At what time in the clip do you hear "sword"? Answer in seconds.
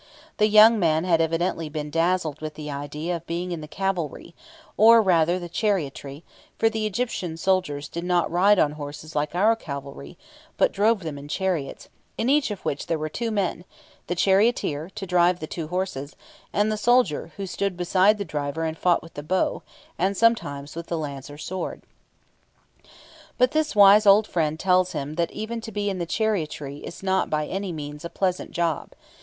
21.37-21.83